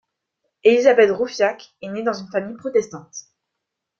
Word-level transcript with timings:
Élisabeth 0.63 1.11
Rouffiac 1.11 1.75
est 1.83 1.89
née 1.89 2.01
dans 2.01 2.13
une 2.15 2.27
famille 2.31 2.57
protestante. 2.57 3.15